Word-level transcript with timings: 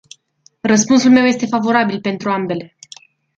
Răspunsul 0.61 1.11
meu 1.11 1.25
este 1.25 1.45
favorabil 1.45 2.01
pentru 2.01 2.31
ambele. 2.31 2.75